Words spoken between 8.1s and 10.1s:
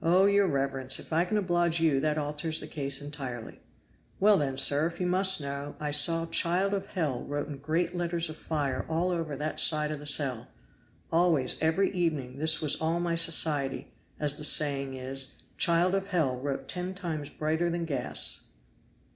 of fire all over that side of the